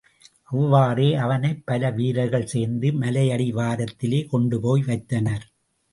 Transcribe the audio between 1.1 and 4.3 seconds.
அவனைப் பல வீரர்கள் சேர்ந்து மலையடிவாரத்திலே